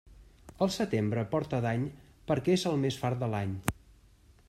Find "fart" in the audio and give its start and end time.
3.05-3.23